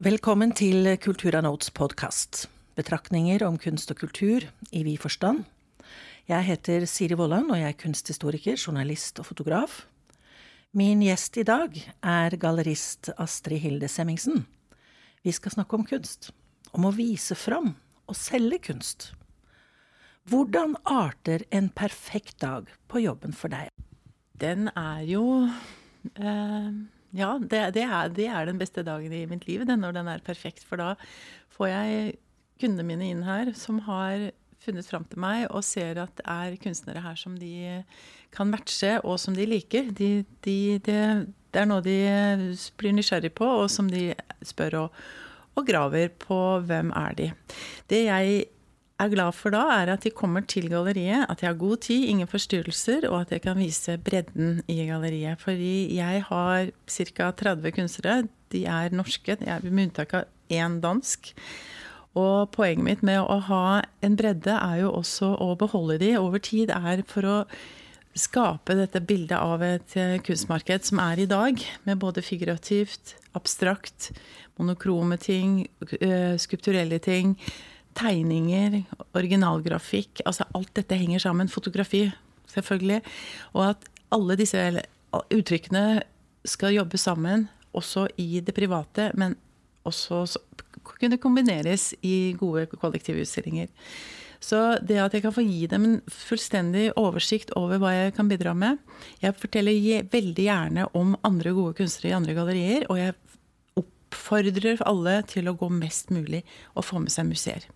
[0.00, 2.46] Velkommen til Kultura Notes podkast.
[2.72, 5.42] Betraktninger om kunst og kultur i vid forstand.
[6.24, 9.74] Jeg heter Siri Vollan, og jeg er kunsthistoriker, journalist og fotograf.
[10.72, 14.46] Min gjest i dag er gallerist Astrid Hilde Semmingsen.
[15.20, 16.30] Vi skal snakke om kunst.
[16.72, 17.74] Om å vise fram
[18.08, 19.10] og selge kunst.
[20.32, 23.68] Hvordan arter en perfekt dag på jobben for deg?
[24.32, 25.26] Den er jo
[26.16, 26.72] eh,
[27.16, 30.10] Ja, det, det, er, det, er, den beste dagen i mitt liv, den, når den
[30.12, 30.62] er perfekt.
[30.66, 30.92] For da
[31.56, 32.12] får jeg
[32.60, 36.58] kundene mine inn her som har funnet fram til meg og ser at det er
[36.60, 37.80] kunstnere her som de
[38.34, 39.90] kan matche, og som de liker.
[39.96, 40.10] De,
[40.44, 41.00] de, det,
[41.50, 41.96] det er noe de
[42.78, 44.10] blir nysgjerrig på, og som de
[44.46, 45.02] spør og,
[45.58, 46.38] og graver på
[46.68, 47.30] hvem er de.
[47.90, 48.44] Det jeg
[49.00, 52.06] er glad for da, er at de kommer til galleriet, at jeg har god tid,
[52.10, 55.40] ingen forstyrrelser, og at jeg kan vise bredden i galleriet.
[55.40, 57.30] Fordi jeg har ca.
[57.30, 58.28] 30 kunstnere.
[58.52, 61.32] De er norske, med unntak av én dansk.
[62.18, 66.42] Og poenget mitt med å ha en bredde er jo også å beholde de over
[66.42, 67.36] tid, er for å
[68.18, 74.10] skape dette bildet av et eh, kunstmarked som er i dag, med både figurativt, abstrakt,
[74.58, 75.68] monokrome ting,
[76.00, 77.36] eh, skulpturelle ting
[77.98, 78.82] tegninger,
[79.18, 81.50] originalgrafikk Altså alt dette henger sammen.
[81.50, 82.06] Fotografi,
[82.52, 83.00] selvfølgelig.
[83.54, 84.60] Og at alle disse
[85.12, 86.02] uttrykkene
[86.48, 89.36] skal jobbe sammen, også i det private, men
[89.86, 90.24] også
[90.82, 93.68] kunne kombineres i gode kollektivutstillinger.
[94.40, 98.28] Så det at jeg kan få gi dem en fullstendig oversikt over hva jeg kan
[98.30, 98.78] bidra med
[99.20, 103.14] Jeg forteller veldig gjerne om andre gode kunstnere i andre gallerier, og jeg
[104.10, 106.42] oppfordrer alle til å gå mest mulig
[106.74, 107.66] og få med seg museer.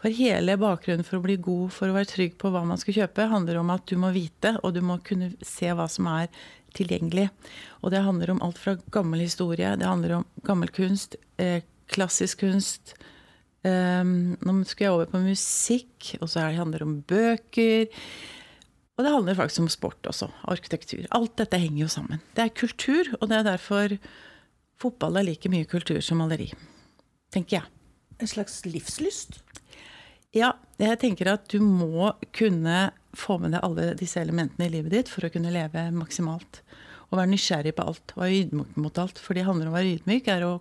[0.00, 2.96] For hele bakgrunnen for å bli god, for å være trygg på hva man skal
[3.00, 6.28] kjøpe, handler om at du må vite, og du må kunne se hva som er
[6.76, 7.30] tilgjengelig.
[7.82, 12.44] Og det handler om alt fra gammel historie, det handler om gammel kunst, eh, klassisk
[12.44, 12.96] kunst.
[13.66, 17.88] Um, nå skal jeg over på musikk, og så handler det om bøker.
[18.96, 20.28] Og det handler faktisk om sport også.
[20.46, 21.08] Arkitektur.
[21.16, 22.22] Alt dette henger jo sammen.
[22.36, 23.96] Det er kultur, og det er derfor
[24.80, 26.50] fotball er like mye kultur som maleri.
[27.34, 27.72] Tenker jeg.
[28.20, 29.40] En slags livslyst?
[30.36, 34.92] Ja, jeg tenker at du må kunne få med deg alle disse elementene i livet
[34.92, 36.60] ditt for å kunne leve maksimalt.
[37.06, 38.12] Og være nysgjerrig på alt.
[38.18, 39.20] Være ydmyk mot alt.
[39.22, 40.54] For det handler om å være ydmyk, er å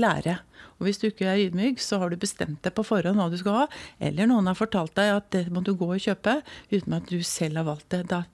[0.00, 0.38] lære.
[0.80, 3.36] Og hvis du ikke er ydmyk, så har du bestemt deg på forhånd hva du
[3.38, 3.66] skal ha.
[4.00, 6.40] Eller noen har fortalt deg at det må du gå og kjøpe,
[6.72, 8.06] uten at du selv har valgt det.
[8.10, 8.24] Da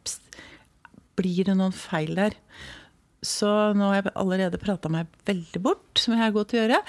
[1.19, 2.39] blir det noen feil der.
[3.27, 6.63] Så nå har jeg allerede prata meg veldig bort, som jeg er god til å
[6.63, 6.81] gjøre.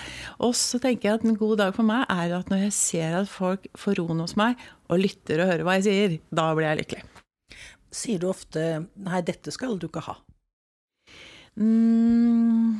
[0.45, 3.17] Og så tenker jeg at en god dag for meg er at når jeg ser
[3.23, 6.69] at folk får roen hos meg, og lytter og hører hva jeg sier, da blir
[6.69, 7.07] jeg lykkelig.
[7.97, 10.19] Sier du ofte 'nei, dette skal du ikke ha'?
[11.57, 12.77] Mm.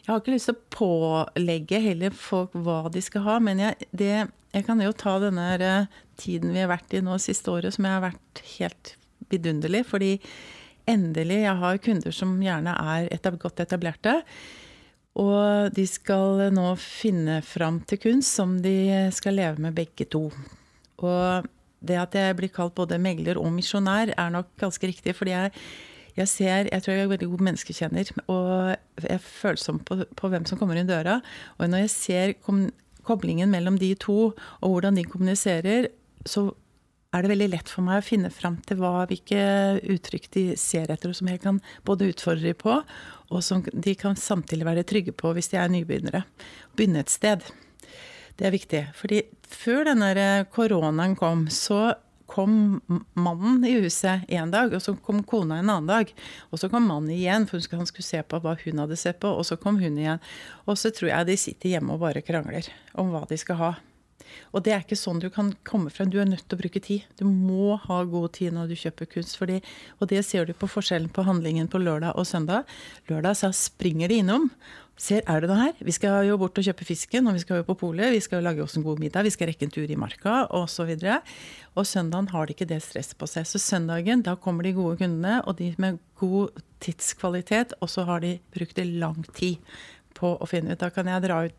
[0.00, 3.90] Jeg har ikke lyst til å pålegge heller folk hva de skal ha, men jeg,
[3.90, 4.14] det,
[4.54, 5.90] jeg kan jo ta denne eh,
[6.20, 8.94] tiden vi har vært i nå siste året, som jeg har vært helt
[9.30, 9.84] vidunderlig.
[9.86, 10.12] fordi
[10.90, 14.20] endelig Jeg har kunder som gjerne er etab godt etablerte.
[15.20, 20.28] Og de skal nå finne fram til kunst som de skal leve med begge to.
[21.02, 21.48] Og
[21.80, 25.16] det at jeg blir kalt både megler og misjonær, er nok ganske riktig.
[25.16, 25.52] fordi jeg,
[26.16, 28.12] jeg ser Jeg tror jeg er veldig god menneskekjenner.
[28.28, 31.20] Og jeg er følsom på, på hvem som kommer inn døra.
[31.58, 32.70] Og når jeg ser kom,
[33.02, 35.88] koblingen mellom de to, og hvordan de kommuniserer,
[36.26, 36.50] så
[37.10, 39.40] er det veldig lett for meg å finne fram til hva, hvilke
[39.94, 42.76] uttrykk de ser etter, og som jeg kan både utfordre dem på,
[43.30, 46.22] og som de kan samtidig være trygge på hvis de er nybegynnere.
[46.78, 47.42] Begynne et sted.
[48.38, 48.84] Det er viktig.
[48.94, 51.96] fordi før denne koronaen kom, så
[52.30, 52.80] kom
[53.18, 56.12] mannen i huset en dag, og så kom kona en annen dag.
[56.54, 59.32] Og så kom mannen igjen, for han skulle se på hva hun hadde sett på.
[59.34, 60.22] Og så kom hun igjen.
[60.70, 63.72] Og så tror jeg de sitter hjemme og bare krangler om hva de skal ha.
[64.52, 66.10] Og det er ikke sånn du kan komme frem.
[66.10, 67.06] Du er nødt til å bruke tid.
[67.20, 69.38] Du må ha god tid når du kjøper kunst.
[69.40, 69.60] Fordi,
[69.98, 72.68] og det ser du på forskjellen på handlingen på lørdag og søndag.
[73.10, 74.48] Lørdag så springer de innom.
[75.00, 75.78] Ser, er det noe her?
[75.80, 78.12] Vi skal jo bort og kjøpe fisken, og vi skal jo på polet.
[78.12, 80.42] Vi skal jo lage oss en god middag, vi skal rekke en tur i marka
[80.58, 80.90] osv.
[80.90, 81.14] Og, så
[81.72, 83.48] og søndagen har de ikke det stresset på seg.
[83.48, 87.72] Så søndagen, da kommer de gode kundene, og de med god tidskvalitet.
[87.80, 89.72] Og så har de brukt lang tid
[90.20, 90.82] på å finne ut.
[90.84, 91.56] Da kan jeg dra ut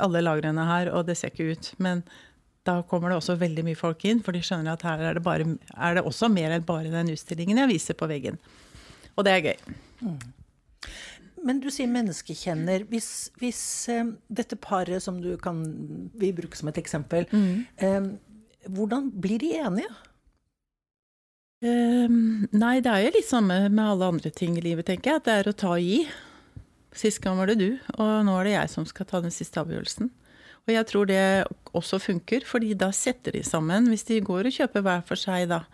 [0.00, 1.72] alle lagrene her, og det ser ikke ut.
[1.82, 2.04] Men
[2.66, 5.24] da kommer det også veldig mye folk inn, for de skjønner at her er det,
[5.26, 8.38] bare, er det også mer enn bare den utstillingen jeg viser på veggen.
[9.16, 9.74] Og det er gøy.
[10.06, 10.20] Mm.
[11.42, 12.86] Men du sier menneskekjenner.
[12.90, 15.58] Hvis, hvis um, dette paret som du kan
[16.18, 17.52] vi bruker som et eksempel, mm.
[17.82, 18.08] um,
[18.70, 19.90] hvordan blir de enige?
[21.62, 25.22] Um, nei, det er jo litt samme med alle andre ting i livet, tenker jeg.
[25.22, 26.04] At det er å ta og gi.
[26.96, 29.60] Sist gang var det du, og nå er det jeg som skal ta den siste
[29.62, 30.10] avgjørelsen.
[30.62, 31.22] Og jeg tror det
[31.74, 35.48] også funker, fordi da setter de sammen, hvis de går og kjøper hver for seg,
[35.50, 35.64] da,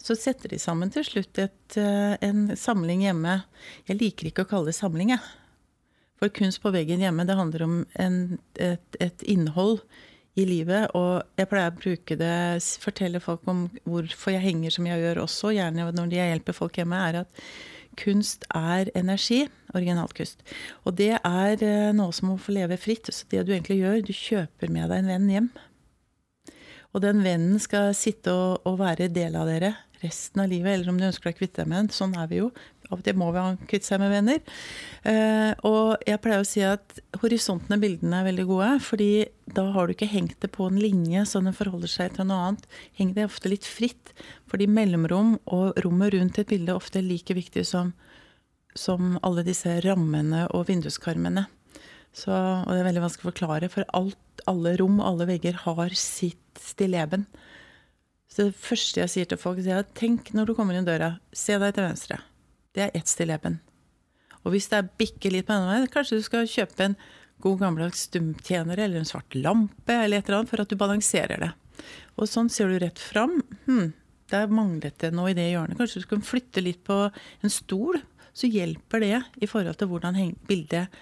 [0.00, 3.42] så setter de sammen til slutt et, eh, en samling hjemme.
[3.90, 5.20] Jeg liker ikke å kalle det samling, jeg.
[6.20, 9.80] For kunst på veggen hjemme, det handler om en, et, et innhold
[10.40, 10.88] i livet.
[10.96, 15.22] Og jeg pleier å bruke det, fortelle folk om hvorfor jeg henger som jeg gjør
[15.26, 17.44] også, gjerne når jeg hjelper folk hjemme, er at
[18.00, 19.44] kunst er energi.
[19.70, 20.40] Originalkunst.
[20.82, 23.06] Og det er eh, noe som må få leve fritt.
[23.14, 25.52] Så det du egentlig gjør, du kjøper med deg en venn hjem.
[26.90, 30.90] Og den vennen skal sitte og, og være del av dere resten av livet, eller
[30.92, 31.90] om du ønsker deg å kvitte deg med en.
[31.94, 32.50] Sånn er vi jo.
[32.90, 34.40] Av og til må vi kvitte seg med venner.
[35.04, 39.10] Uh, og jeg pleier å si at horisontene i bildene er veldig gode, fordi
[39.54, 42.48] da har du ikke hengt det på en linje så den forholder seg til noe
[42.48, 42.66] annet.
[42.98, 44.14] Heng det ofte litt fritt,
[44.50, 47.94] fordi mellomrom og rommet rundt et bilde ofte er like viktig som,
[48.78, 51.46] som alle disse rammene og vinduskarmene.
[52.10, 55.62] Så, og det er veldig vanskelig å forklare, for alt, alle rom og alle vegger
[55.62, 57.28] har sitt stilleben.
[58.30, 61.16] Så det første jeg sier til folk, er at tenk når du kommer inn døra,
[61.34, 62.20] se deg til venstre.
[62.74, 63.58] Det er ett stilleben.
[64.44, 66.96] Og hvis det er bikke litt på denne veien, kanskje du skal kjøpe en
[67.42, 71.42] god gammeldags stumtjener eller en svart lampe eller et eller annet for at du balanserer
[71.42, 71.50] det.
[72.20, 73.38] Og sånn ser du rett fram.
[73.66, 73.92] Hm,
[74.30, 75.78] der manglet det noe i det hjørnet.
[75.80, 77.98] Kanskje du skal flytte litt på en stol.
[78.36, 81.00] Så hjelper det i forhold til hvordan bildet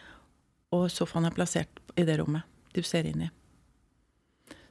[0.75, 3.29] og sofaen er plassert i det rommet du ser inn i.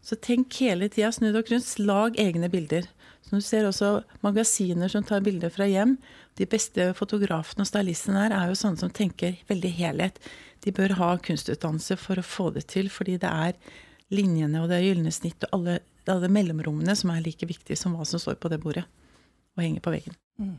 [0.08, 2.86] Så tenk hele tida snu dere rundt, Lag egne bilder.
[3.28, 3.90] Så du ser også
[4.24, 5.98] magasiner som tar bilder fra hjem.
[6.40, 10.22] De beste fotografene og stylistene her er jo sånne som tenker veldig helhet.
[10.64, 13.58] De bør ha kunstutdannelse for å få det til, fordi det er
[14.16, 18.08] linjene og det gylne snitt og alle, alle, mellomrommene som er like viktige som hva
[18.08, 18.86] som står på det bordet
[19.58, 20.16] og henger på veggen.
[20.40, 20.56] Mm.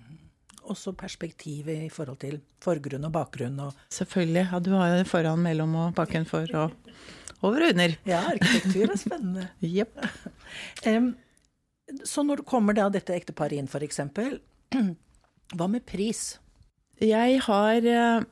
[0.68, 4.44] Også perspektivet i forhold til forgrunn og bakgrunn og Selvfølgelig.
[4.50, 6.92] Ja, du har foran, mellom og bakenfor og
[7.42, 7.94] over og under.
[8.08, 9.48] Ja, arkitektur er spennende.
[9.78, 9.98] Jepp.
[10.86, 11.12] um,
[12.04, 14.02] så når det kommer da dette ekteparet inn, f.eks.,
[15.56, 16.36] hva med pris?
[16.98, 18.26] Jeg har eh,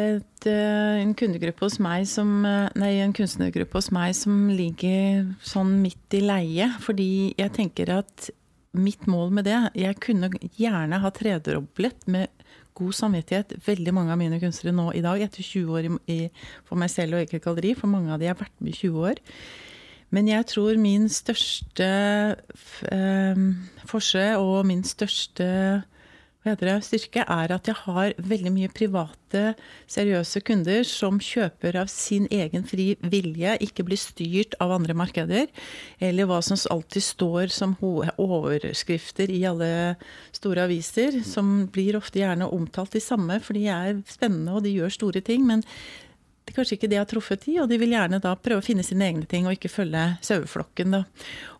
[0.00, 5.28] et, eh, en kundegruppe hos meg som eh, Nei, en kunstnergruppe hos meg som ligger
[5.44, 6.70] sånn midt i leie.
[6.82, 8.30] Fordi jeg tenker at
[8.70, 12.39] mitt mål med det Jeg kunne gjerne ha tredoblet med
[12.80, 16.20] god samvittighet veldig mange av mine kunstnere nå i dag, etter 20 år i,
[16.66, 17.76] for meg selv og eget galleri.
[17.78, 19.20] For mange av de har vært med i 20 år.
[20.10, 21.86] Men jeg tror min største
[22.90, 23.44] øh,
[23.86, 25.46] forse og min største
[26.40, 29.42] hva heter det, styrke er at jeg har veldig mye private,
[29.92, 35.50] seriøse kunder som kjøper av sin egen fri vilje, ikke blir styrt av andre markeder,
[36.00, 39.70] eller hva som alltid står som overskrifter i alle
[40.32, 44.78] store aviser, som blir ofte gjerne omtalt de samme, for de er spennende og de
[44.78, 45.44] gjør store ting.
[45.44, 48.58] men det er kanskje ikke det har truffet de, og de vil gjerne da prøve
[48.58, 50.96] å finne sine egne ting og ikke følge saueflokken.
[50.96, 51.04] Da.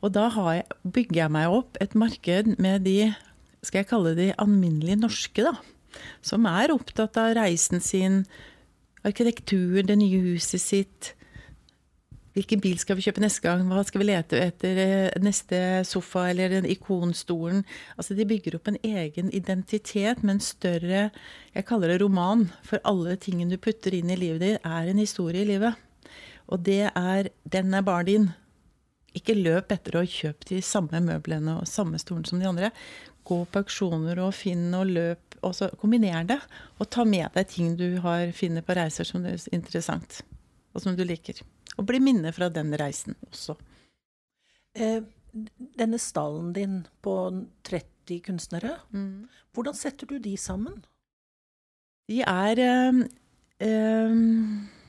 [0.00, 0.25] Og da
[0.56, 3.12] jeg, bygger jeg meg opp et marked med de
[3.65, 5.55] skal jeg kalle de alminnelige norske, da.
[6.25, 8.23] Som er opptatt av reisen sin,
[9.07, 11.15] arkitekturen, det nye huset sitt.
[12.37, 13.65] Hvilken bil skal vi kjøpe neste gang?
[13.67, 17.65] Hva skal vi lete etter eh, neste sofa eller den ikonstolen?
[17.99, 21.09] Altså De bygger opp en egen identitet med en større
[21.57, 22.47] Jeg kaller det roman.
[22.62, 25.75] For alle tingene du putter inn i livet ditt, er en historie i livet.
[26.47, 28.31] Og det er Den er bare din.
[29.11, 32.71] Ikke løp etter å kjøpe de samme møblene og samme stolen som de andre
[33.30, 36.40] gå på auksjoner og finn og løp, og så kombiner det.
[36.78, 40.20] Og ta med deg ting du har, finner på reiser som er interessant,
[40.75, 41.40] og som du liker.
[41.78, 43.56] Og bli minnet fra den reisen også.
[44.76, 45.00] Eh,
[45.78, 47.14] denne stallen din på
[47.66, 49.30] 30 kunstnere, mm.
[49.54, 50.82] hvordan setter du de sammen?
[52.10, 53.02] De er eh,
[53.62, 54.79] eh, Eh,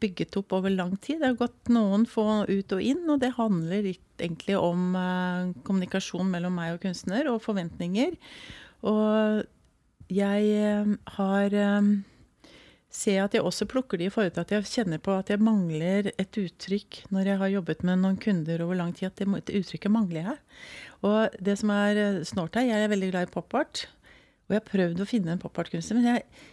[0.00, 1.20] bygget opp over lang tid.
[1.20, 6.30] Det har gått noen få ut og inn, og det handler egentlig om eh, kommunikasjon
[6.30, 8.16] mellom meg og kunstner, og forventninger.
[8.86, 9.46] Og
[10.12, 11.58] jeg eh, har
[12.96, 15.42] ser at jeg også plukker de i forhold til at jeg kjenner på at jeg
[15.44, 19.10] mangler et uttrykk når jeg har jobbet med noen kunder over lang tid.
[19.10, 20.38] At det uttrykket mangler jeg.
[21.04, 23.88] Og det som er snålt her, jeg er veldig glad i pop-art.
[24.46, 26.46] Og jeg har prøvd å finne en pop-art-kunstner, men jeg,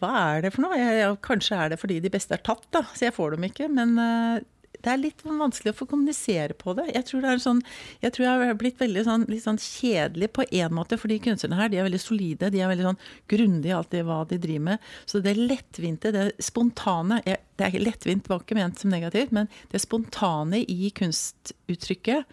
[0.00, 0.78] hva er det for noe?
[0.78, 3.46] Jeg, jeg, kanskje er det fordi de beste er tatt, da, så jeg får dem
[3.48, 3.68] ikke.
[3.72, 4.42] Men uh,
[4.84, 6.90] det er litt vanskelig å få kommunisere på det.
[6.92, 7.62] Jeg tror, det sånn,
[8.02, 11.20] jeg, tror jeg har blitt veldig sånn, litt sånn kjedelig på én måte, for de
[11.24, 12.50] kunstnerne her de er veldig solide.
[12.52, 13.00] De er veldig sånn
[13.32, 14.90] grundige i alt det hva de driver med.
[15.08, 19.46] Så det lettvinte, det spontane jeg, Det er lettvint, var ikke ment som negativt, men
[19.70, 22.26] det spontane i kunstuttrykket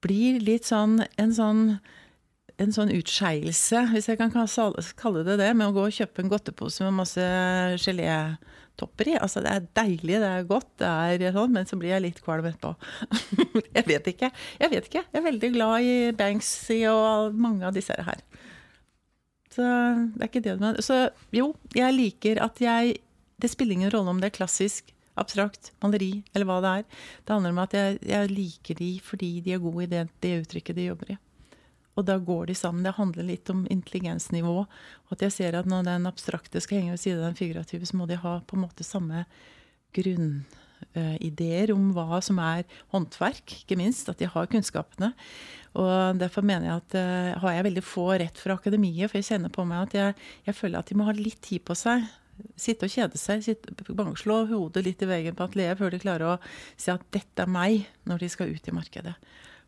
[0.00, 1.62] blir litt sånn en sånn
[2.58, 6.30] en sånn utskeielse, hvis jeg kan kalle det det, med å gå og kjøpe en
[6.32, 7.26] godtepose med masse
[7.84, 9.14] gelétopper i.
[9.18, 12.20] Altså, det er deilig, det er godt, det er sånn, men så blir jeg litt
[12.24, 12.74] kvalm etterpå.
[13.76, 14.32] jeg vet ikke.
[14.58, 15.04] Jeg vet ikke.
[15.06, 18.24] Jeg er veldig glad i Banksy og mange av disse her.
[19.54, 20.96] Så det er ikke det men Så
[21.34, 22.98] jo, jeg liker at jeg
[23.40, 26.84] Det spiller ingen rolle om det er klassisk, abstrakt, maleri eller hva det er.
[27.22, 30.34] Det handler om at jeg, jeg liker de fordi de er gode i det, det
[30.42, 31.18] uttrykket de jobber i.
[31.98, 32.84] Og da går de sammen.
[32.86, 34.56] Det handler litt om intelligensnivå.
[34.62, 37.88] Og at jeg ser at når den abstrakte skal henge ved siden av den figurative,
[37.88, 39.24] så må de ha på en måte samme
[39.96, 42.62] grunnideer om hva som er
[42.94, 44.10] håndverk, ikke minst.
[44.12, 45.10] At de har kunnskapene.
[45.78, 49.30] Og derfor mener jeg at uh, har jeg veldig få rett fra akademiet, for jeg
[49.32, 52.06] kjenner på meg at jeg, jeg føler at de må ha litt tid på seg
[52.54, 53.72] sitte og kjede seg, sitte,
[54.20, 56.36] slå hodet litt i veggen på atelieret før de klarer å
[56.78, 59.14] si at 'dette er meg', når de skal ut i markedet.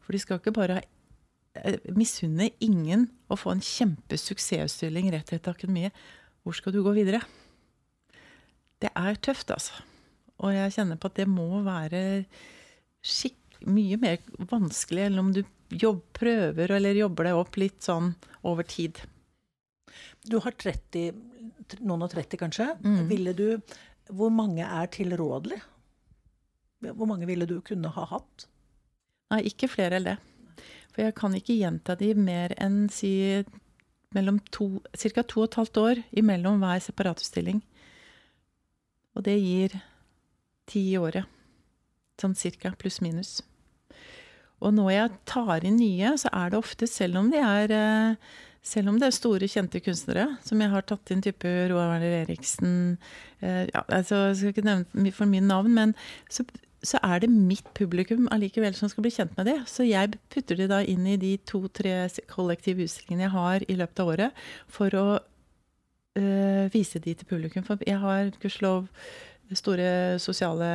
[0.06, 0.99] For de skal ikke bare ha Eh,
[1.96, 5.94] misunner ingen å få en kjempesuksessutstilling rett etter akademiet.
[6.44, 7.20] Hvor skal du gå videre?
[8.80, 9.82] Det er tøft, altså.
[10.40, 12.02] Og jeg kjenner på at det må være
[13.04, 13.36] skikk,
[13.68, 18.14] mye mer vanskelig enn om du jobb, prøver eller jobber deg opp litt sånn
[18.48, 19.02] over tid.
[20.24, 21.12] Du har 30,
[21.84, 22.70] noen og 30 kanskje.
[22.80, 23.02] Mm.
[23.10, 23.46] Ville du
[24.10, 25.60] Hvor mange er tilrådelig?
[26.82, 28.46] Hvor mange ville du kunne ha hatt?
[29.30, 30.16] Nei, ikke flere enn det.
[30.90, 33.12] For jeg kan ikke gjenta de mer enn si
[34.14, 35.22] mellom to, ca.
[35.22, 37.60] to og et halvt år imellom hver separatutstilling.
[39.14, 39.76] Og det gir
[40.70, 41.26] ti i året.
[42.20, 43.40] Sånn cirka, pluss-minus.
[44.60, 48.32] Og når jeg tar inn nye, så er det ofte, selv om de er eh,
[48.62, 52.98] selv om det er store, kjente kunstnere, som jeg har tatt inn, type Roar Eriksen
[53.40, 55.94] eh, ja, altså, Jeg skal ikke nevne for min navn, men
[56.28, 56.44] så
[56.86, 59.56] så er det mitt publikum allikevel som skal bli kjent med det.
[59.68, 64.00] Så jeg putter det da inn i de to-tre kollektive utstillingene jeg har i løpet
[64.00, 67.66] av året, for å øh, vise de til publikum.
[67.68, 68.88] For jeg har gudskjelov
[69.60, 69.90] store
[70.22, 70.70] sosiale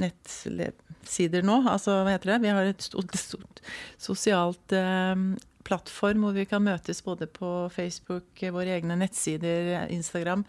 [0.00, 1.60] nettsider nå.
[1.68, 2.42] Altså, hva heter det?
[2.46, 3.60] Vi har et stort, stort
[4.00, 5.28] sosialt øh,
[5.64, 10.46] plattform hvor vi kan møtes både på Facebook, våre egne nettsider, Instagram.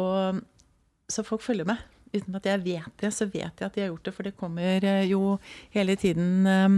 [0.00, 0.40] Og
[1.12, 3.92] så folk følger med uten at jeg vet det, så vet jeg at de har
[3.92, 4.14] gjort det.
[4.16, 5.36] For det kommer eh, jo
[5.74, 6.76] hele tiden eh,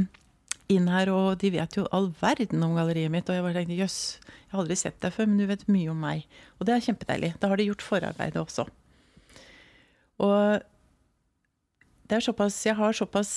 [0.74, 3.28] inn her, og de vet jo all verden om galleriet mitt.
[3.28, 5.90] Og jeg bare tenkte jøss, jeg har aldri sett deg før, men du vet mye
[5.92, 6.28] om meg.
[6.58, 7.34] Og det er kjempedeilig.
[7.42, 8.68] Da har de gjort forarbeidet også.
[10.24, 10.62] Og
[12.04, 13.32] det er såpass Jeg har såpass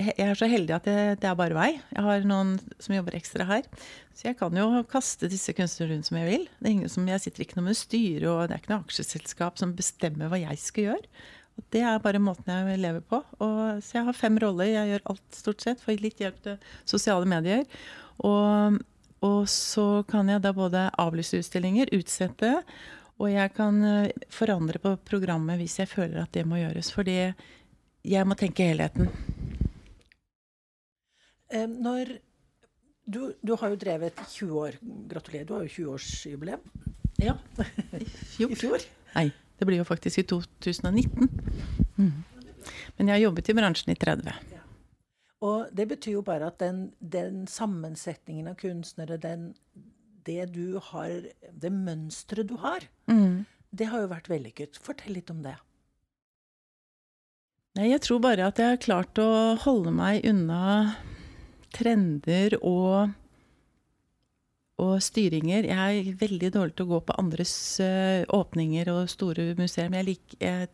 [0.00, 1.70] jeg er så heldig at det, det, er bare vei.
[1.92, 3.66] Jeg har noen som jobber ekstra her.
[4.16, 6.46] Så jeg kan jo kaste disse kunstnerne rundt som jeg vil.
[6.58, 8.84] Det er ingen som, jeg sitter ikke noe med styre, og det er ikke noe
[8.84, 11.24] aksjeselskap som bestemmer hva jeg skal gjøre.
[11.60, 13.20] Og det er bare måten jeg lever på.
[13.44, 14.70] Og, så jeg har fem roller.
[14.70, 15.82] Jeg gjør alt stort sett.
[15.84, 17.66] Får litt hjelp til sosiale medier.
[18.24, 18.80] Og,
[19.26, 22.54] og så kan jeg da både avlyse utstillinger, utsette,
[23.20, 26.88] og jeg kan eh, forandre på programmet hvis jeg føler at det må gjøres.
[26.94, 27.18] Fordi
[28.08, 29.10] jeg må tenke helheten.
[31.50, 32.12] Når
[33.10, 34.78] du, du, har jo drevet 20 år.
[35.10, 36.62] Gratulerer, du har jo 20-årsjubileum.
[37.20, 37.36] Ja.
[37.98, 38.50] I fjor.
[38.50, 38.84] I fjor.
[39.16, 39.26] Nei,
[39.58, 41.30] det blir jo faktisk i 2019.
[41.98, 42.12] Mm.
[42.96, 44.34] Men jeg har jobbet i bransjen i 30.
[44.52, 44.62] Ja.
[45.46, 49.54] Og det betyr jo bare at den, den sammensetningen av kunstnere, den,
[50.28, 53.46] det du har, det mønsteret du har, mm.
[53.72, 54.78] det har jo vært vellykket.
[54.84, 55.56] Fortell litt om det.
[57.78, 59.30] Nei, jeg tror bare at jeg har klart å
[59.62, 60.60] holde meg unna
[61.74, 63.12] trender og,
[64.80, 65.68] og styringer.
[65.70, 69.90] Jeg er veldig dårlig til å gå på andres uh, åpninger og store museer.
[69.90, 70.70] Men jeg, lik, jeg,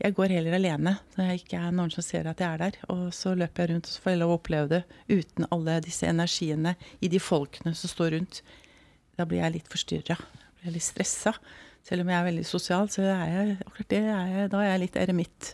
[0.00, 2.80] jeg, går heller alene når jeg ikke er noen som ser at jeg er der.
[2.94, 6.08] Og så løper jeg rundt og får jeg lov å oppleve det uten alle disse
[6.10, 8.42] energiene i de folkene som står rundt.
[9.14, 10.18] Da blir jeg litt forstyrra.
[10.60, 11.36] Blir litt stressa.
[11.84, 13.56] Selv om jeg er veldig sosial, så er jeg
[13.92, 15.48] det er jeg, da er jeg litt eremitt.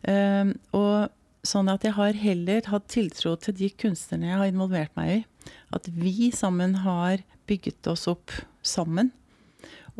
[0.00, 1.10] Um, og
[1.46, 5.20] Sånn at jeg har heller hatt tiltro til de kunstnerne jeg har involvert meg i.
[5.72, 9.14] At vi sammen har bygget oss opp sammen.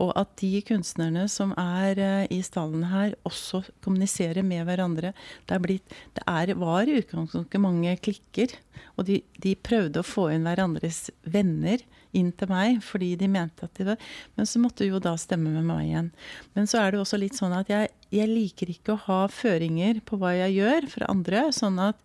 [0.00, 5.12] Og at de kunstnerne som er eh, i stallen her, også kommuniserer med hverandre.
[5.48, 8.56] Det, blitt, det er, var i utgangspunktet mange klikker.
[8.96, 11.82] Og de, de, prøvde å få inn hverandres venner
[12.16, 15.52] inn til meg fordi de mente at de var Men så måtte jo da stemme
[15.52, 16.10] med meg igjen.
[16.56, 20.02] Men så er det også litt sånn at jeg, jeg liker ikke å ha føringer
[20.06, 21.46] på hva jeg gjør for andre.
[21.54, 22.00] Sånn at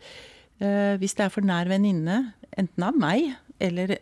[0.59, 2.21] eh, hvis det er for nær venninne,
[2.55, 3.33] enten av meg
[3.63, 3.97] eller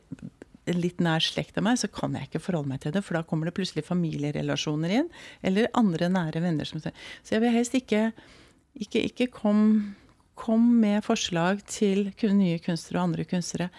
[0.72, 3.04] litt nær slekt av meg, så kan jeg ikke forholde meg til det.
[3.04, 5.10] For da kommer det plutselig familierelasjoner inn.
[5.44, 8.12] Eller andre nære venner som Så jeg vil helst ikke
[8.74, 9.96] Ikke, ikke kom,
[10.34, 13.70] kom med forslag til nye kunstnere og andre kunstnere.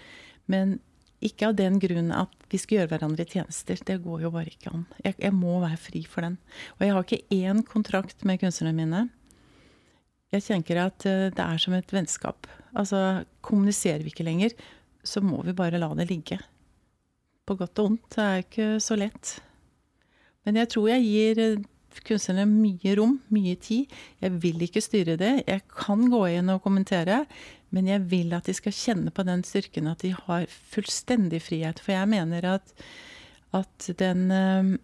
[0.47, 0.79] Men
[1.25, 3.81] Ikke av den grunn at vi skal gjøre hverandre tjenester.
[3.81, 4.87] Det går jo bare ikke an.
[5.03, 6.37] Jeg, jeg må være fri for den.
[6.77, 9.09] Og jeg har ikke én kontrakt med kunstnerne mine.
[10.35, 12.49] Jeg tenker at eh, det er som et vennskap.
[12.75, 14.55] Altså, kommuniserer vi ikke lenger,
[15.07, 16.41] så må vi bare la det ligge.
[17.45, 18.09] På godt og vondt.
[18.15, 19.37] Det er ikke så lett.
[20.45, 21.65] Men jeg tror jeg gir eh,
[22.05, 23.93] kunstnerne mye rom, mye tid.
[24.23, 25.35] Jeg vil ikke styre det.
[25.47, 27.23] Jeg kan gå inn og kommentere,
[27.75, 31.81] men jeg vil at de skal kjenne på den styrken at de har fullstendig frihet.
[31.85, 32.75] For jeg mener at,
[33.57, 34.75] at den eh,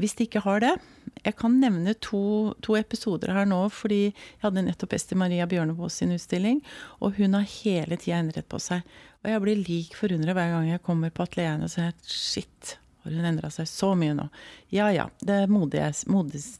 [0.00, 0.76] Hvis de ikke har det
[1.24, 2.22] Jeg kan nevne to,
[2.64, 6.62] to episoder her nå, fordi jeg hadde nettopp Esti Maria Bjørneboe sin utstilling,
[7.00, 8.86] og hun har hele tida endret på seg.
[9.24, 13.14] Og jeg blir lik forundret hver gang jeg kommer på atelieret og sier shit, har
[13.16, 14.26] hun endra seg så mye nå?
[14.74, 16.04] Ja ja, det modes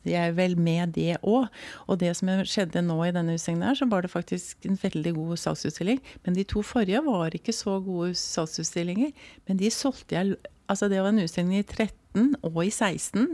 [0.08, 1.50] jeg vel med det òg.
[1.86, 5.12] Og det som skjedde nå i denne utstillingen her, så var det faktisk en veldig
[5.18, 6.00] god salgsutstilling.
[6.24, 9.12] Men de to forrige var ikke så gode salgsutstillinger.
[9.48, 10.40] Men de solgte jeg
[10.70, 13.24] Altså det var en utstilling i 13 og i 16.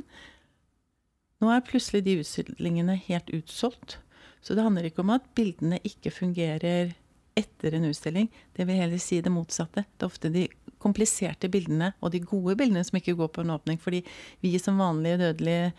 [1.43, 3.99] Nå er plutselig de utstillingene helt utsolgt.
[4.40, 6.95] Så det handler ikke om at bildene ikke fungerer
[7.37, 8.31] etter en utstilling.
[8.57, 9.85] Det vil heller si det motsatte.
[9.85, 10.47] Det er ofte de
[10.83, 13.81] kompliserte bildene og de gode bildene som ikke går på en åpning.
[13.83, 14.02] Fordi
[14.45, 15.73] vi som vanlige dødelige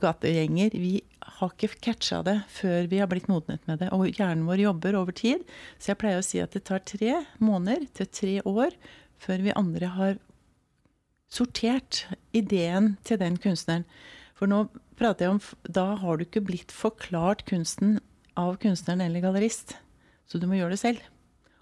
[0.00, 1.00] gategjenger, vi
[1.40, 3.90] har ikke catcha det før vi har blitt modnet med det.
[3.96, 5.42] Og hjernen vår jobber over tid.
[5.78, 8.76] Så jeg pleier å si at det tar tre måneder til tre år
[9.20, 10.20] før vi andre har
[11.30, 12.04] sortert
[12.36, 13.86] ideen til den kunstneren.
[14.40, 14.62] For nå
[14.96, 17.98] prater jeg om Da har du ikke blitt forklart kunsten
[18.40, 19.76] av kunstneren eller gallerist.
[20.24, 21.02] Så du må gjøre det selv.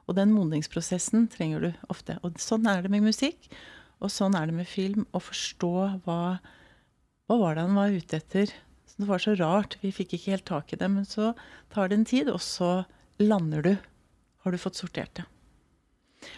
[0.06, 2.20] Og den modningsprosessen trenger du ofte.
[2.22, 3.48] Og sånn er det med musikk,
[3.98, 5.08] og sånn er det med film.
[5.10, 5.72] Å forstå
[6.04, 6.20] hva,
[7.26, 8.52] hva var det han var ute etter.
[8.86, 9.74] Så det var så rart.
[9.82, 10.88] Vi fikk ikke helt tak i det.
[10.92, 11.32] Men så
[11.74, 12.84] tar det en tid, og så
[13.18, 13.72] lander du.
[14.46, 15.26] Har du fått sortert det.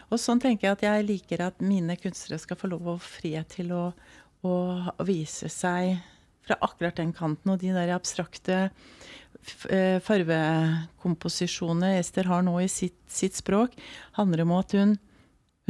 [0.08, 3.52] Og sånn tenker jeg at jeg liker at mine kunstnere skal få lov å frihet
[3.58, 3.84] til å,
[4.46, 4.54] å
[5.04, 6.00] vise seg
[6.46, 7.52] fra akkurat den kanten.
[7.52, 8.68] Og de der abstrakte
[9.40, 13.72] farvekomposisjonene farvekomposisjoner Ester har nå i sitt, sitt, språk,
[14.18, 14.98] handler om at hun,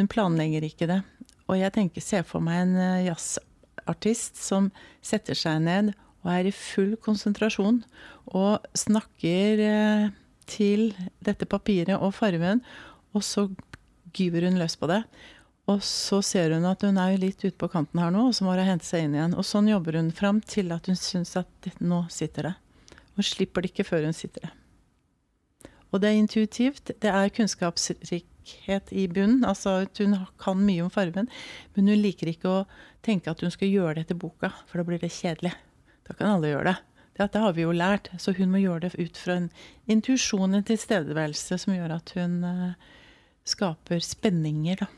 [0.01, 1.01] hun planlegger ikke det.
[1.47, 4.71] Og jeg tenker, ser for meg en eh, jazzartist som
[5.03, 7.83] setter seg ned og er i full konsentrasjon
[8.37, 10.11] og snakker eh,
[10.51, 10.91] til
[11.25, 12.63] dette papiret og farven,
[13.15, 13.47] og så
[14.17, 15.03] gyver hun løs på det.
[15.71, 18.47] Og så ser hun at hun er litt ute på kanten her nå, og så
[18.47, 19.37] må hun hente seg inn igjen.
[19.39, 22.57] Og sånn jobber hun fram til at hun syns at nå sitter det.
[23.15, 24.53] Hun slipper det ikke før hun sitter det.
[25.91, 26.93] Og det er intuitivt.
[27.03, 29.45] Det er kunnskapsrikhet i bunnen.
[29.47, 31.31] Altså at hun kan mye om fargen,
[31.75, 32.61] men hun liker ikke å
[33.07, 35.53] tenke at hun skal gjøre det etter boka, for da blir det kjedelig.
[36.07, 36.79] Da kan alle gjøre det.
[37.21, 39.51] Dette har vi jo lært, så hun må gjøre det ut fra en
[39.91, 42.95] intuisjon, en tilstedeværelse, som gjør at hun uh,
[43.45, 44.89] skaper spenninger, da.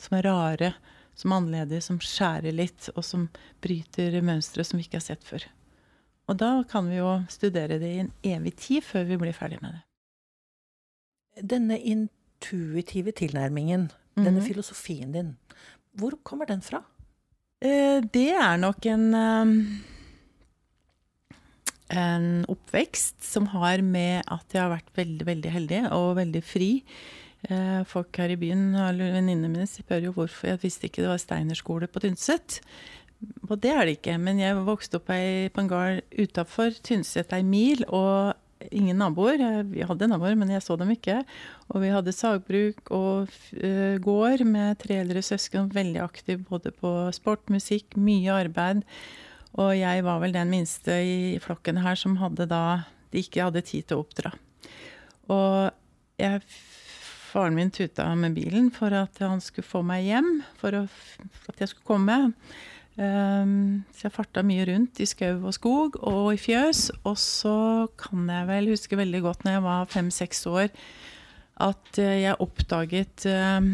[0.00, 0.72] Som er rare,
[1.18, 3.28] som er annerledes, som skjærer litt, og som
[3.64, 5.46] bryter mønstre som vi ikke har sett før.
[6.30, 9.60] Og da kan vi jo studere det i en evig tid før vi blir ferdig
[9.62, 9.82] med det.
[11.54, 14.24] Denne intuitive tilnærmingen, mm -hmm.
[14.24, 14.46] denne mhm.
[14.46, 15.36] filosofien din,
[15.92, 16.82] hvor kommer den fra?
[17.60, 19.82] Eh, det er nok en eh,
[21.92, 26.70] en oppvekst som har med at jeg har vært veldig, veldig heldig og veldig fri.
[27.50, 31.22] Eh, folk her i byen, venninnene mine, spør jo hvorfor jeg visste ikke det var
[31.22, 32.60] Steinerskole på Tynset.
[33.48, 34.18] Og det er det ikke.
[34.18, 38.34] Men jeg vokste opp ei, på en gard utafor Tynset ei mil, og
[38.70, 39.42] ingen naboer.
[39.66, 41.22] Vi hadde naboer, men jeg så dem ikke.
[41.72, 46.92] Og vi hadde sagbruk og uh, gård med tre eldre søsken, veldig aktiv både på
[47.16, 48.84] sport, musikk, mye arbeid.
[49.58, 52.62] Og jeg var vel den minste i flokken her som hadde da
[53.12, 54.32] de ikke hadde tid til å oppdra.
[55.32, 55.72] Og
[56.20, 56.40] jeg,
[57.32, 60.84] faren min tuta med bilen for at han skulle få meg hjem, for, å,
[61.40, 62.18] for at jeg skulle komme.
[62.92, 66.90] Um, så jeg farta mye rundt i skau og skog og i fjøs.
[67.08, 67.54] Og så
[68.00, 70.68] kan jeg vel huske veldig godt når jeg var fem-seks år,
[71.62, 73.72] at uh, jeg oppdaget um,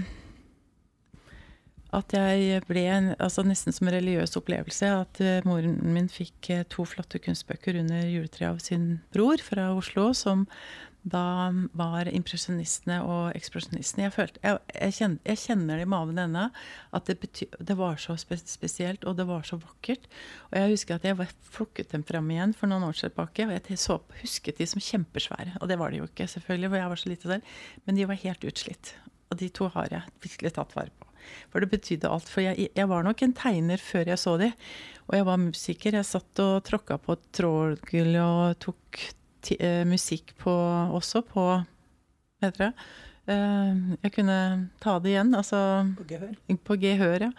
[1.99, 6.53] at jeg ble en, altså nesten som en religiøs opplevelse at uh, moren min fikk
[6.71, 10.47] to flotte kunstbøker under juletreet av sin bror fra Oslo, som
[11.07, 16.21] da var impresjonistene og ekspresjonistene Jeg, følte, jeg, jeg, kjenner, jeg kjenner det i maven
[16.25, 16.47] ennå
[16.97, 20.09] at det, bety, det, var så spesielt, og det var så vakkert.
[20.51, 23.55] Og jeg husker at jeg var plukket dem fram igjen for noen år tilbake, og
[23.55, 25.59] jeg så, husket de som kjempesvære.
[25.63, 27.53] Og det var de jo ikke, selvfølgelig, for jeg var så lite selv,
[27.87, 28.95] men de var helt utslitt.
[29.29, 31.09] Og de to har jeg virkelig tatt vare på.
[31.53, 32.29] For det betydde alt.
[32.33, 34.49] For jeg, jeg var nok en tegner før jeg så de.
[35.09, 35.99] Og jeg var musiker.
[35.99, 39.03] Jeg satt og tråkka på trådgull og tok
[39.89, 40.53] musikk på,
[40.95, 42.73] også på Hva heter det?
[43.29, 44.39] Eh, jeg kunne
[44.81, 45.59] ta det igjen, altså
[45.99, 46.35] På gehør.
[46.65, 47.33] på gehør, ja.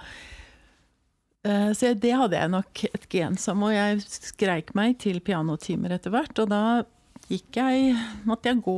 [1.44, 5.96] Eh, Så det hadde jeg nok et gen som, og jeg skreik meg til pianotimer
[5.96, 6.38] etter hvert.
[6.40, 6.84] Og da
[7.30, 8.78] gikk jeg, måtte jeg gå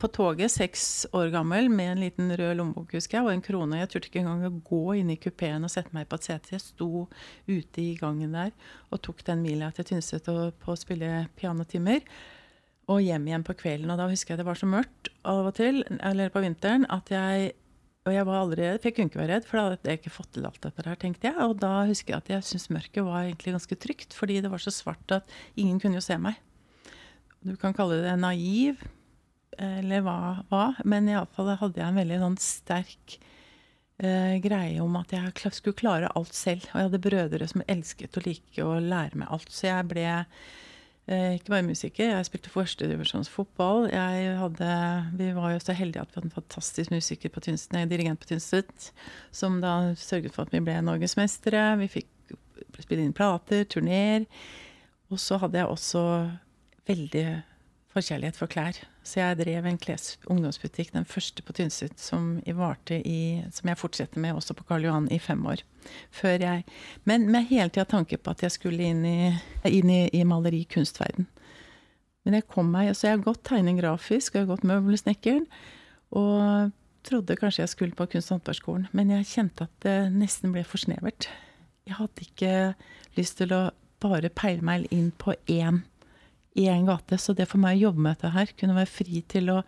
[0.00, 3.80] på toget, seks år gammel, med en liten rød lommebok, husker jeg, og en krone.
[3.80, 6.52] Jeg turte ikke engang å gå inn i kupeen og sette meg på et sete.
[6.52, 7.06] Jeg sto
[7.48, 8.52] ute i gangen der
[8.92, 12.04] og tok den mila til Tynset på å spille pianotimer.
[12.92, 13.90] Og hjem igjen på kvelden.
[13.90, 17.12] Og da husker jeg det var så mørkt av og til, eller på vinteren, at
[17.12, 17.54] jeg
[18.06, 20.12] Og jeg var aldri for jeg kunne ikke være redd, for da hadde jeg ikke
[20.14, 21.34] fått til alt dette her, tenkte jeg.
[21.42, 24.62] Og da husker jeg at jeg syntes mørket var egentlig ganske trygt, fordi det var
[24.62, 26.38] så svart at ingen kunne jo se meg.
[27.42, 28.78] Du kan kalle det naiv,
[29.56, 30.18] eller hva,
[30.50, 30.66] hva.
[30.84, 33.16] men iallfall hadde jeg en veldig sånn sterk
[34.02, 36.66] eh, greie om at jeg skulle klare alt selv.
[36.72, 39.48] Og jeg hadde brødre som elsket å like å lære meg alt.
[39.52, 43.88] Så jeg ble eh, ikke bare musiker, jeg spilte førstedivisjonsfotball.
[45.16, 48.20] vi var jo så heldige at vi hadde en fantastisk musiker på Tynset, en dirigent
[48.20, 48.92] på Tynset,
[49.32, 51.76] som da sørget for at vi ble norgesmestere.
[51.80, 52.12] Vi fikk
[52.82, 54.26] spille inn plater, turneer.
[55.12, 56.02] Og så hadde jeg også
[56.88, 57.26] veldig
[57.96, 58.78] forkjærlighet for klær.
[59.06, 64.34] Så jeg drev en kles ungdomsbutikk, den første på Tynset, som Som jeg fortsetter med
[64.34, 65.62] også på Karl Johan i fem år.
[66.10, 66.64] Før jeg
[67.04, 69.32] Men med hele tida tanke på at jeg skulle inn i,
[69.64, 71.26] inn i, i maleri, kunstverden.
[72.24, 75.46] Men jeg kom meg Så jeg har gått tegning grafisk, og jeg har gått møbelsnekkeren.
[76.10, 76.72] Og
[77.06, 80.64] trodde kanskje jeg skulle på kunst- og håndverksskolen, men jeg kjente at det nesten ble
[80.66, 81.28] for snevert.
[81.86, 82.54] Jeg hadde ikke
[83.16, 83.70] lyst til å
[84.02, 85.84] bare peile meg inn på én
[86.56, 87.18] i én gate.
[87.20, 89.60] Så det for meg å jobbe med dette her, kunne være fri til å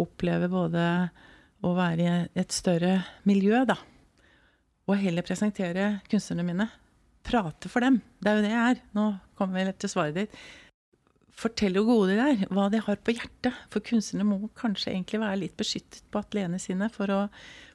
[0.00, 0.84] oppleve både
[1.66, 2.94] å være i et større
[3.28, 3.76] miljø, da,
[4.88, 6.66] og heller presentere kunstnerne mine.
[7.26, 8.00] Prate for dem.
[8.18, 8.82] Det er jo det jeg er.
[8.96, 9.06] Nå
[9.38, 10.38] kommer vi til svaret ditt.
[11.40, 13.58] Fortell hvor gode de er, hva de har på hjertet.
[13.72, 17.20] For kunstnerne må kanskje egentlig være litt beskyttet på atelierene sine for å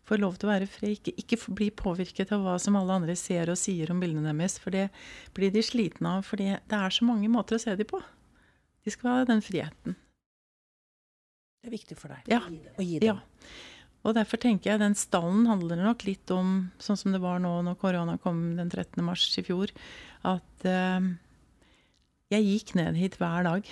[0.06, 0.96] få lov til å være fri.
[0.98, 4.58] Ikke, ikke bli påvirket av hva som alle andre ser og sier om bildene deres.
[4.62, 4.90] For det
[5.38, 8.02] blir de slitne av, fordi det er så mange måter å se dem på.
[8.86, 9.96] De skal ha den friheten.
[11.64, 12.40] Det er viktig for deg Ja.
[12.78, 13.18] å gi Ja.
[14.06, 17.64] Og derfor tenker jeg den stallen handler nok litt om, sånn som det var nå
[17.66, 19.02] når korona kom den 13.
[19.04, 19.72] mars i fjor,
[20.24, 21.08] at eh,
[22.30, 23.66] jeg gikk ned hit hver dag.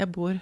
[0.00, 0.40] Jeg bor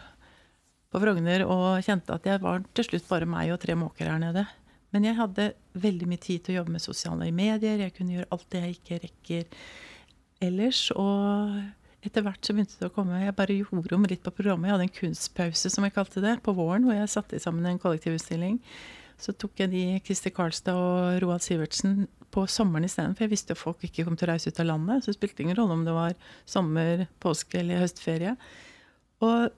[0.93, 4.19] på Frogner og kjente at jeg var til slutt bare meg og tre måker her
[4.23, 4.47] nede.
[4.93, 7.79] Men jeg hadde veldig mye tid til å jobbe med sosiale medier.
[7.83, 9.45] Jeg kunne gjøre alt det jeg ikke rekker
[10.41, 10.85] ellers.
[10.95, 11.59] Og
[12.07, 14.69] etter hvert så begynte det å komme Jeg bare gjorde om litt på programmet.
[14.69, 17.81] Jeg hadde en kunstpause, som jeg kalte det, på våren, hvor jeg satte sammen en
[17.83, 18.61] kollektivutstilling.
[19.19, 23.57] Så tok jeg de Christer Karlstad og Roald Sivertsen på sommeren isteden, for jeg visste
[23.57, 25.03] jo folk ikke kom til å reise ut av landet.
[25.03, 26.15] Så det spilte ingen rolle om det var
[26.47, 28.37] sommer, påske eller høstferie.
[29.27, 29.49] Og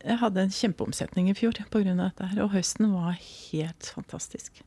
[0.00, 1.92] jeg hadde en kjempeomsetning i fjor pga.
[1.92, 4.62] dette her, og høsten var helt fantastisk.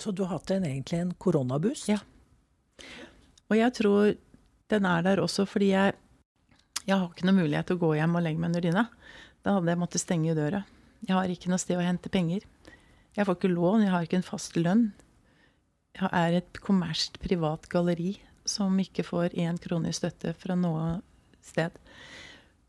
[0.00, 1.86] Så du har hatt en, egentlig en koronaboost?
[1.92, 2.00] Ja.
[3.50, 4.14] Og jeg tror
[4.70, 5.96] den er der også fordi jeg,
[6.86, 8.86] jeg har ikke noe mulighet til å gå hjem og legge meg under dyna.
[9.42, 10.62] Da hadde jeg måttet stenge døra.
[11.06, 12.44] Jeg har ikke noe sted å hente penger.
[13.16, 14.90] Jeg får ikke lån, jeg har ikke en fast lønn.
[15.98, 18.14] Jeg er et kommersielt privat galleri
[18.48, 21.00] som ikke får én krone i støtte fra noe
[21.44, 21.74] sted.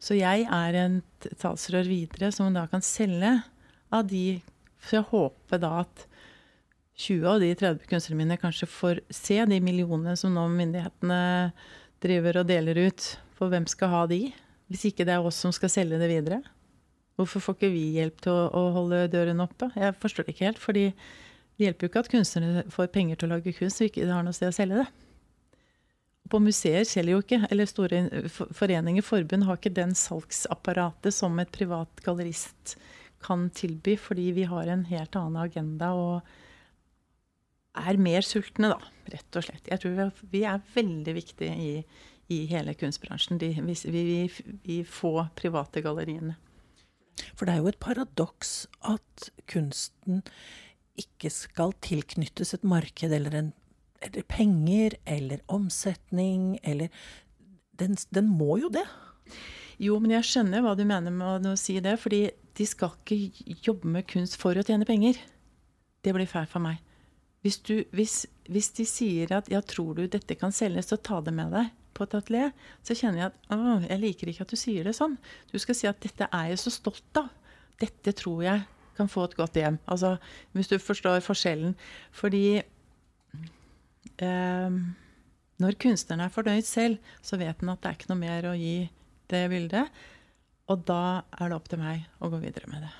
[0.01, 1.01] Så jeg er en
[1.41, 3.35] talsrør videre som da kan selge
[3.93, 4.41] av de
[4.81, 6.07] For jeg håper da at
[7.01, 11.21] 20 av de 30 kunstnerne mine kanskje får se de millionene som nå myndighetene
[12.03, 13.07] driver og deler ut.
[13.37, 14.27] For hvem skal ha de?
[14.71, 16.41] Hvis ikke det er oss som skal selge det videre.
[17.19, 19.71] Hvorfor får ikke vi hjelp til å, å holde døren oppe?
[19.75, 20.61] Jeg forstår det ikke helt.
[20.61, 24.07] fordi det hjelper jo ikke at kunstnere får penger til å lage kunst, hvis ikke
[24.09, 24.87] har noe sted å selge det.
[26.31, 27.99] På museer selger jo ikke, eller store
[28.31, 32.77] for- foreninger, forbund, har ikke den salgsapparatet som et privat gallerist
[33.21, 36.31] kan tilby, fordi vi har en helt annen agenda og
[37.77, 38.79] er mer sultne, da,
[39.13, 39.69] rett og slett.
[39.69, 41.73] Jeg tror vi er, veldig viktige i,
[42.31, 46.37] i hele kunstbransjen, de, vi, vi, vi få private galleriene.
[47.35, 50.21] For det er jo et paradoks at kunsten
[50.99, 53.49] ikke skal tilknyttes et marked eller, en,
[54.03, 56.91] eller penger eller omsetning eller
[57.79, 58.85] den, den må jo det.
[59.81, 63.55] Jo, men jeg skjønner hva du mener med å si det, fordi de skal ikke
[63.65, 65.17] jobbe med kunst for å tjene penger.
[66.05, 66.81] Det blir feil for meg.
[67.41, 71.21] Hvis, du, hvis, hvis de sier at ja, tror du dette kan selges, så ta
[71.25, 72.51] det med deg på et atelier,
[72.85, 75.17] så kjenner jeg at å, jeg liker ikke at du sier det sånn.
[75.51, 77.31] Du skal si at dette er jeg så stolt av.
[77.81, 78.63] Dette tror jeg
[78.97, 79.79] kan få et godt hjem.
[79.89, 80.15] Altså,
[80.53, 81.73] hvis du forstår forskjellen.
[82.13, 82.61] Fordi
[84.21, 84.79] eh,
[85.61, 88.57] når kunstneren er fornøyd selv, så vet han at det er ikke noe mer å
[88.57, 88.77] gi
[89.33, 90.01] det bildet.
[90.71, 91.03] Og da
[91.37, 92.93] er det opp til meg å gå videre med det.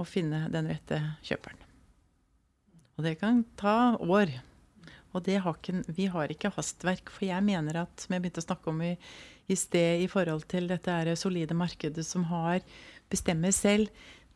[0.00, 1.63] Og finne den rette kjøperen.
[2.94, 4.32] Og det kan ta år.
[5.14, 7.10] Og har ikke, vi har ikke hastverk.
[7.14, 8.94] For jeg mener at, som jeg begynte å snakke om i,
[9.46, 12.64] i sted, i forhold til dette solide markedet som har
[13.12, 13.90] bestemmer selv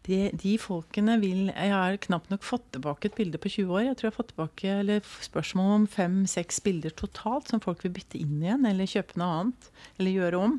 [0.06, 3.82] de, de, folkene vil Jeg har knapt nok fått tilbake et bilde på 20 år.
[3.88, 7.92] Jeg tror jeg har fått tilbake eller spørsmål om fem-seks bilder totalt som folk vil
[7.98, 9.70] bytte inn igjen eller kjøpe noe annet.
[9.98, 10.56] Eller gjøre om.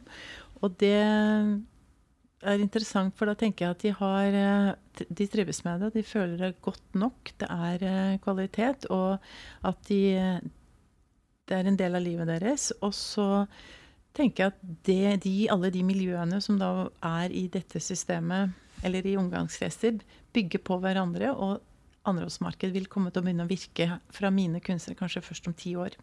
[0.59, 0.99] Og det
[2.47, 6.04] er interessant, for da tenker jeg at de har eh, De trives med det, de
[6.04, 7.34] føler det godt nok.
[7.39, 9.19] Det er eh, kvalitet, og
[9.63, 10.39] at de
[11.49, 12.71] Det er en del av livet deres.
[12.82, 13.45] Og så
[14.13, 19.06] tenker jeg at det, de, alle de miljøene som da er i dette systemet, eller
[19.06, 19.97] i omgangskrester,
[20.34, 21.34] bygger på hverandre.
[21.34, 21.60] Og
[22.06, 25.75] andreårsmarked vil komme til å begynne å virke fra mine kunstnere kanskje først om ti
[25.75, 25.97] år.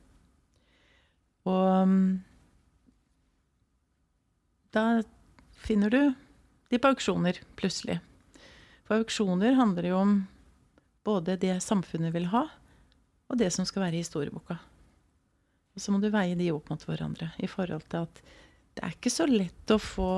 [1.46, 2.09] Og mm,
[4.75, 4.87] da
[5.62, 6.01] finner du
[6.70, 8.00] de på auksjoner, plutselig.
[8.87, 10.16] For auksjoner handler jo om
[11.07, 12.46] både det samfunnet vil ha,
[13.26, 14.59] og det som skal være i historieboka.
[15.76, 18.22] Og så må du veie de opp mot hverandre i forhold til at
[18.76, 20.11] det er ikke så lett å få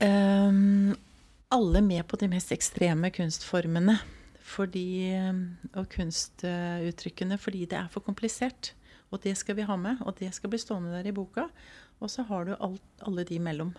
[0.00, 0.94] um,
[1.50, 3.98] alle med på de mest ekstreme kunstformene
[4.50, 5.14] fordi,
[5.78, 8.72] og kunstuttrykkene fordi det er for komplisert.
[9.10, 11.48] Og det skal vi ha med, og det skal bli stående der i boka.
[12.00, 13.72] Og så har du alt, alle de imellom.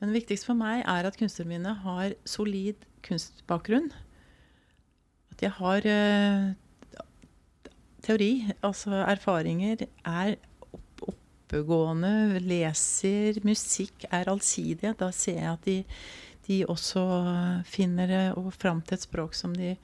[0.00, 3.90] Men det viktigste for meg er at kunstnerne mine har solid kunstbakgrunn.
[5.34, 7.04] At jeg har uh,
[8.04, 8.30] teori,
[8.64, 10.38] altså erfaringer, er
[11.04, 14.94] oppegående, leser musikk, er allsidige.
[14.96, 15.76] Da ser jeg at de,
[16.48, 17.04] de også
[17.68, 19.74] finner og fram til et språk som de,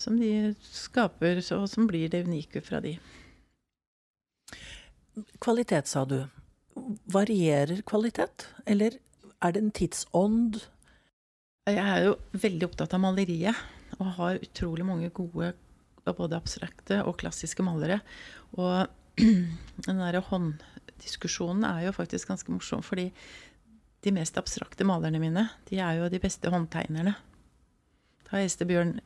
[0.00, 2.96] som de skaper, og som blir det unike fra de.
[5.42, 6.22] Kvalitet, sa du.
[7.10, 8.96] Varierer kvalitet, eller
[9.44, 10.60] er det en tidsånd?
[11.68, 13.56] Jeg er jo veldig opptatt av maleriet,
[13.98, 15.52] og har utrolig mange gode
[16.16, 18.00] både abstrakte og klassiske malere.
[18.56, 18.88] Og
[19.86, 23.10] den derre hånddiskusjonen er jo faktisk ganske morsom, fordi
[24.06, 27.16] de mest abstrakte malerne mine, de er jo de beste håndtegnerne.
[28.28, 28.44] Ta er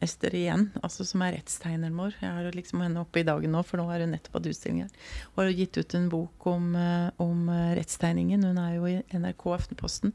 [0.03, 2.17] Ester igjen, altså som er rettstegneren vår.
[2.19, 4.81] Jeg har liksom henne oppe i dagen nå, for nå er hun nettopp hatt utstilling
[4.83, 4.97] her.
[5.35, 8.43] Og har gitt ut en bok om, eh, om eh, rettstegningen.
[8.51, 10.15] Hun er jo i NRK Aftenposten.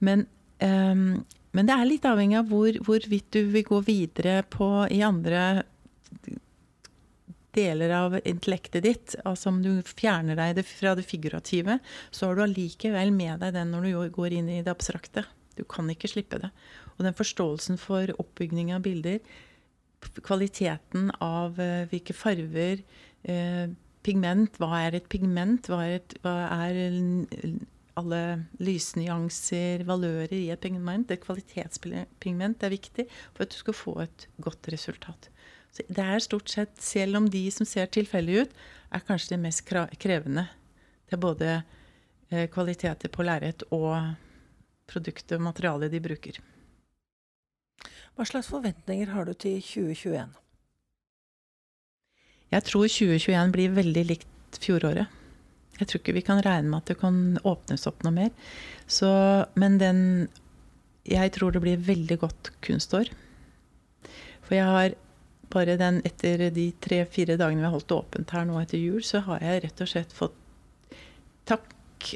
[0.00, 0.24] Men,
[0.64, 1.20] um,
[1.52, 5.44] men det er litt avhengig av hvor, hvorvidt du vil gå videre på i andre
[7.54, 11.78] deler av intellektet ditt, altså om du fjerner deg fra det figurative,
[12.10, 15.26] så har du allikevel med deg den når du går inn i det abstrakte.
[15.54, 16.50] Du kan ikke slippe det.
[16.98, 19.20] Og den forståelsen for oppbygning av bilder,
[20.24, 22.82] kvaliteten av uh, hvilke farger,
[23.28, 23.66] uh,
[24.04, 26.34] pigment, hva er et pigment, hva er, et, hva
[26.68, 26.74] er
[27.98, 28.22] alle
[28.62, 31.10] lysnyanser, valører i et pigment.
[31.10, 35.30] Et kvalitetspigment er viktig for at du skal få et godt resultat.
[35.74, 38.58] Så det er stort sett, selv om de som ser tilfeldige ut,
[38.94, 40.46] er kanskje de mest krevende.
[41.08, 41.48] Det er både
[42.30, 43.96] eh, kvaliteter på lerret og
[44.90, 46.38] produktet og materialet de bruker.
[48.14, 50.34] Hva slags forventninger har du til 2021?
[52.54, 55.10] Jeg tror 2021 blir veldig likt fjoråret.
[55.80, 58.30] Jeg tror ikke vi kan regne med at det kan åpnes opp noe mer.
[58.86, 59.10] Så,
[59.58, 60.00] men den
[61.04, 63.10] Jeg tror det blir veldig godt kunstår.
[64.46, 64.94] For jeg har
[65.52, 69.20] bare den etter de tre-fire dagene vi har holdt åpent her nå etter jul, så
[69.26, 70.38] har jeg rett og slett fått
[71.44, 71.66] takk,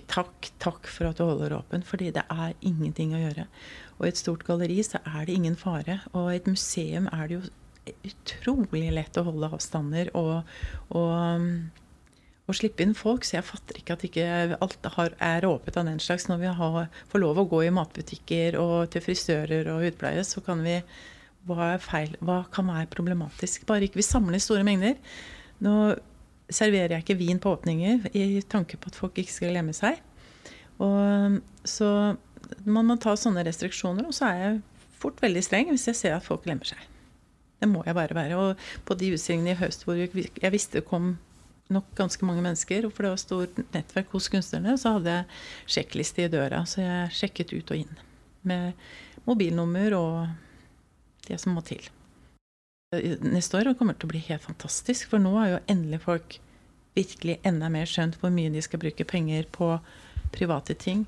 [0.08, 1.84] takk, takk for at du holder åpen.
[1.84, 3.44] Fordi det er ingenting å gjøre.
[3.98, 6.00] Og i et stort galleri så er det ingen fare.
[6.14, 7.42] Og i et museum er det jo
[8.04, 10.48] utrolig lett å holde avstander og,
[10.96, 11.46] og,
[12.46, 13.26] og slippe inn folk.
[13.26, 14.26] Så jeg fatter ikke at ikke
[14.58, 16.28] alt har, er åpent av den slags.
[16.30, 20.44] Når vi har, får lov å gå i matbutikker og til frisører og hudpleie, så
[20.44, 20.78] kan vi
[21.48, 22.12] hva er feil?
[22.20, 23.64] Hva kan være problematisk?
[23.68, 24.98] Bare ikke vi samler store mengder.
[25.64, 25.74] Nå
[26.52, 30.00] serverer jeg ikke vin på åpninger i tanke på at folk ikke skal glemme seg.
[30.84, 31.88] Og, så
[32.64, 34.60] man må ta sånne restriksjoner, og så er jeg
[34.98, 36.80] fort veldig streng hvis jeg ser at folk glemmer seg.
[37.58, 38.38] Det må jeg bare være.
[38.38, 41.16] Og på de utstillingene i høst hvor jeg visste det kom
[41.68, 46.24] nok ganske mange mennesker, for det var stort nettverk hos kunstnerne, så hadde jeg sjekkliste
[46.24, 46.62] i døra.
[46.64, 48.02] Så jeg sjekket ut og inn
[48.48, 48.72] med
[49.28, 51.82] mobilnummer og det som må til.
[53.20, 56.38] Neste år kommer det til å bli helt fantastisk, for nå har jo endelig folk
[56.96, 59.74] virkelig enda mer skjønt hvor mye de skal bruke penger på
[60.32, 61.04] private ting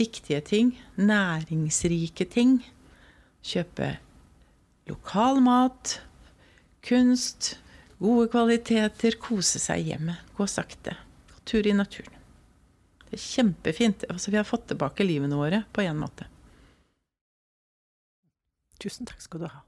[0.00, 2.60] viktige ting, næringsrike ting.
[3.44, 3.98] Kjøpe
[4.90, 6.00] lokal mat,
[6.86, 7.54] kunst,
[8.00, 10.24] gode kvaliteter, kose seg i hjemmet.
[10.36, 10.96] Gå sakte.
[11.30, 12.16] Gå tur i naturen.
[13.10, 14.04] Det er kjempefint.
[14.10, 16.28] Altså, vi har fått tilbake livene våre på én måte.
[18.80, 19.60] Tusen takk skal du ha.